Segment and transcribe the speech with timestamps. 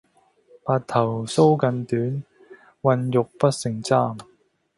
[0.63, 2.23] 白頭搔更短，
[2.81, 4.17] 渾欲不勝簪